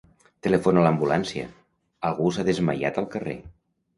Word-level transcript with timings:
Telefona 0.45 0.79
a 0.83 0.85
l'ambulància; 0.85 1.43
algú 2.11 2.31
s'ha 2.37 2.45
desmaiat 2.47 3.01
al 3.03 3.11
carrer. 3.17 3.39